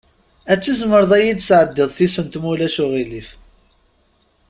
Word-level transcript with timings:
Ad 0.51 0.59
tizmireḍ 0.59 1.11
ad 1.13 1.21
iyi-d-tesɛeddiḍ 1.23 1.89
tisent, 1.97 2.39
ma 2.41 2.47
ulac 2.53 2.75
aɣilif? 2.83 3.29